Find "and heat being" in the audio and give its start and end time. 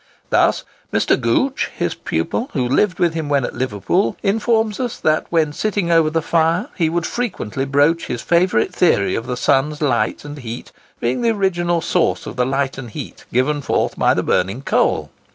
10.25-11.21